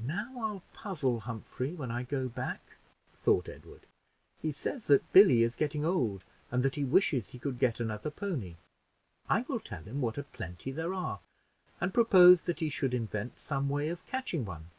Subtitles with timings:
[0.00, 2.76] "Now I'll puzzle Humphrey when I go back,"
[3.16, 3.84] thought Edward.
[4.40, 8.12] "He says that Billy is getting old, and that he wishes he could get another
[8.12, 8.58] pony.
[9.28, 11.18] I will tell him what a plenty there are,
[11.80, 14.70] and propose that he should invent some way of catching one.